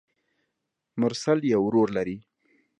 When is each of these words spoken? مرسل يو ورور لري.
مرسل 1.01 1.39
يو 1.53 1.61
ورور 1.65 1.87
لري. 1.97 2.17